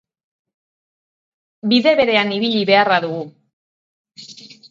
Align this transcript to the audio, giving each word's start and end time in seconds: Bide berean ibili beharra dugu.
Bide 1.73 1.93
berean 2.01 2.33
ibili 2.37 2.63
beharra 2.71 2.99
dugu. 3.05 3.23